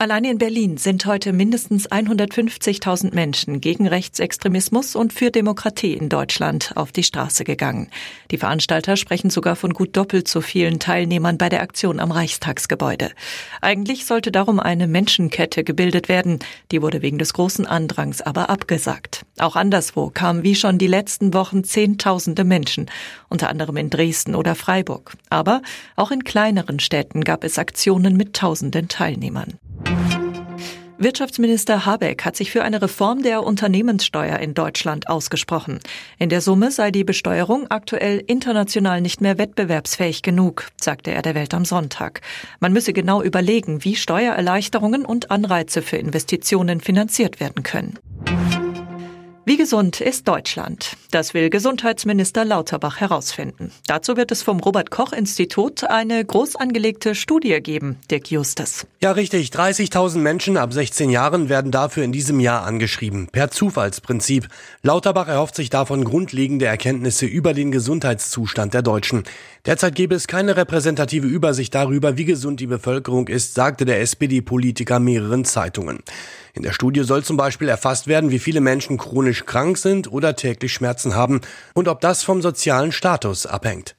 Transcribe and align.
Allein 0.00 0.22
in 0.22 0.38
Berlin 0.38 0.76
sind 0.76 1.06
heute 1.06 1.32
mindestens 1.32 1.90
150.000 1.90 3.16
Menschen 3.16 3.60
gegen 3.60 3.88
Rechtsextremismus 3.88 4.94
und 4.94 5.12
für 5.12 5.32
Demokratie 5.32 5.94
in 5.94 6.08
Deutschland 6.08 6.70
auf 6.76 6.92
die 6.92 7.02
Straße 7.02 7.42
gegangen. 7.42 7.90
Die 8.30 8.38
Veranstalter 8.38 8.96
sprechen 8.96 9.28
sogar 9.28 9.56
von 9.56 9.72
gut 9.72 9.96
doppelt 9.96 10.28
so 10.28 10.40
vielen 10.40 10.78
Teilnehmern 10.78 11.36
bei 11.36 11.48
der 11.48 11.62
Aktion 11.62 11.98
am 11.98 12.12
Reichstagsgebäude. 12.12 13.10
Eigentlich 13.60 14.06
sollte 14.06 14.30
darum 14.30 14.60
eine 14.60 14.86
Menschenkette 14.86 15.64
gebildet 15.64 16.08
werden. 16.08 16.38
Die 16.70 16.80
wurde 16.80 17.02
wegen 17.02 17.18
des 17.18 17.32
großen 17.32 17.66
Andrangs 17.66 18.22
aber 18.22 18.50
abgesagt. 18.50 19.26
Auch 19.40 19.56
anderswo 19.56 20.10
kamen 20.10 20.44
wie 20.44 20.54
schon 20.54 20.78
die 20.78 20.86
letzten 20.86 21.34
Wochen 21.34 21.64
Zehntausende 21.64 22.44
Menschen, 22.44 22.86
unter 23.28 23.48
anderem 23.48 23.76
in 23.76 23.90
Dresden 23.90 24.36
oder 24.36 24.54
Freiburg. 24.54 25.16
Aber 25.28 25.60
auch 25.96 26.12
in 26.12 26.22
kleineren 26.22 26.78
Städten 26.78 27.24
gab 27.24 27.42
es 27.42 27.58
Aktionen 27.58 28.16
mit 28.16 28.34
tausenden 28.34 28.86
Teilnehmern. 28.86 29.58
Wirtschaftsminister 31.00 31.86
Habeck 31.86 32.24
hat 32.24 32.34
sich 32.34 32.50
für 32.50 32.64
eine 32.64 32.82
Reform 32.82 33.22
der 33.22 33.44
Unternehmenssteuer 33.44 34.40
in 34.40 34.52
Deutschland 34.52 35.08
ausgesprochen. 35.08 35.78
In 36.18 36.28
der 36.28 36.40
Summe 36.40 36.72
sei 36.72 36.90
die 36.90 37.04
Besteuerung 37.04 37.70
aktuell 37.70 38.18
international 38.26 39.00
nicht 39.00 39.20
mehr 39.20 39.38
wettbewerbsfähig 39.38 40.22
genug, 40.22 40.66
sagte 40.80 41.12
er 41.12 41.22
der 41.22 41.36
Welt 41.36 41.54
am 41.54 41.64
Sonntag. 41.64 42.20
Man 42.58 42.72
müsse 42.72 42.92
genau 42.92 43.22
überlegen, 43.22 43.84
wie 43.84 43.94
Steuererleichterungen 43.94 45.04
und 45.04 45.30
Anreize 45.30 45.82
für 45.82 45.98
Investitionen 45.98 46.80
finanziert 46.80 47.38
werden 47.38 47.62
können. 47.62 47.96
Wie 49.48 49.56
gesund 49.56 50.02
ist 50.02 50.28
Deutschland? 50.28 50.98
Das 51.10 51.32
will 51.32 51.48
Gesundheitsminister 51.48 52.44
Lauterbach 52.44 53.00
herausfinden. 53.00 53.72
Dazu 53.86 54.18
wird 54.18 54.30
es 54.30 54.42
vom 54.42 54.60
Robert 54.60 54.90
Koch 54.90 55.14
Institut 55.14 55.84
eine 55.84 56.22
groß 56.22 56.56
angelegte 56.56 57.14
Studie 57.14 57.58
geben, 57.62 57.96
Dirk 58.10 58.30
Justus. 58.30 58.86
Ja, 59.00 59.12
richtig. 59.12 59.48
30.000 59.48 60.18
Menschen 60.18 60.58
ab 60.58 60.74
16 60.74 61.08
Jahren 61.08 61.48
werden 61.48 61.70
dafür 61.70 62.04
in 62.04 62.12
diesem 62.12 62.40
Jahr 62.40 62.66
angeschrieben. 62.66 63.28
Per 63.32 63.50
Zufallsprinzip. 63.50 64.48
Lauterbach 64.82 65.28
erhofft 65.28 65.54
sich 65.54 65.70
davon 65.70 66.04
grundlegende 66.04 66.66
Erkenntnisse 66.66 67.24
über 67.24 67.54
den 67.54 67.72
Gesundheitszustand 67.72 68.74
der 68.74 68.82
Deutschen. 68.82 69.22
Derzeit 69.64 69.94
gäbe 69.94 70.14
es 70.14 70.26
keine 70.26 70.58
repräsentative 70.58 71.26
Übersicht 71.26 71.74
darüber, 71.74 72.18
wie 72.18 72.26
gesund 72.26 72.60
die 72.60 72.66
Bevölkerung 72.66 73.28
ist, 73.28 73.54
sagte 73.54 73.86
der 73.86 74.02
SPD-Politiker 74.02 75.00
mehreren 75.00 75.46
Zeitungen. 75.46 76.00
In 76.54 76.62
der 76.62 76.72
Studie 76.72 77.02
soll 77.04 77.24
zum 77.24 77.36
Beispiel 77.36 77.68
erfasst 77.68 78.06
werden, 78.06 78.30
wie 78.30 78.38
viele 78.38 78.60
Menschen 78.60 78.98
chronisch 78.98 79.44
krank 79.44 79.78
sind 79.78 80.10
oder 80.10 80.36
täglich 80.36 80.72
Schmerzen 80.72 81.14
haben 81.14 81.40
und 81.74 81.88
ob 81.88 82.00
das 82.00 82.22
vom 82.22 82.42
sozialen 82.42 82.92
Status 82.92 83.46
abhängt. 83.46 83.96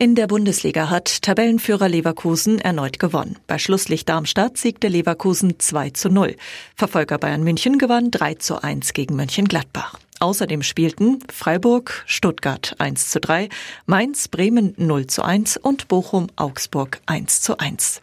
In 0.00 0.16
der 0.16 0.26
Bundesliga 0.26 0.90
hat 0.90 1.22
Tabellenführer 1.22 1.88
Leverkusen 1.88 2.60
erneut 2.60 2.98
gewonnen. 2.98 3.38
Bei 3.46 3.58
Schlusslicht 3.58 4.08
Darmstadt 4.08 4.58
siegte 4.58 4.88
Leverkusen 4.88 5.58
2 5.58 5.90
zu 5.90 6.10
0. 6.10 6.36
Verfolger 6.74 7.16
Bayern 7.16 7.44
München 7.44 7.78
gewann 7.78 8.10
3 8.10 8.34
zu 8.34 8.62
1 8.62 8.92
gegen 8.92 9.14
Mönchengladbach. 9.14 9.98
Außerdem 10.20 10.62
spielten 10.62 11.20
Freiburg, 11.32 12.02
Stuttgart 12.06 12.74
1 12.78 13.10
zu 13.10 13.20
3, 13.20 13.48
Mainz, 13.86 14.28
Bremen 14.28 14.74
0 14.76 15.06
zu 15.06 15.22
1 15.22 15.56
und 15.56 15.88
Bochum, 15.88 16.26
Augsburg 16.36 17.00
1 17.06 17.40
zu 17.40 17.58
1. 17.58 18.02